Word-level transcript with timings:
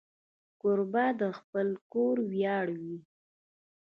کوربه 0.61 1.05
د 1.21 1.23
خپل 1.37 1.67
کور 1.93 2.15
ویاړ 2.31 2.65
وي. 2.81 2.97